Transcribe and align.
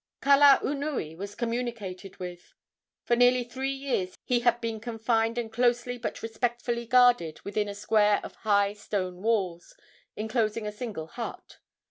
Kalaunui 0.19 1.15
was 1.15 1.35
communicated 1.35 2.17
with. 2.17 2.55
For 3.03 3.15
nearly 3.15 3.43
three 3.43 3.69
years 3.71 4.15
he 4.23 4.39
had 4.39 4.59
been 4.59 4.79
confined 4.79 5.37
and 5.37 5.53
closely 5.53 5.99
but 5.99 6.23
respectfully 6.23 6.87
guarded 6.87 7.39
within 7.45 7.67
a 7.69 7.75
square 7.75 8.19
of 8.23 8.33
high 8.37 8.73
stone 8.73 9.21
walls 9.21 9.75
enclosing 10.17 10.65
a 10.65 10.71
single 10.71 11.05
hut. 11.05 11.59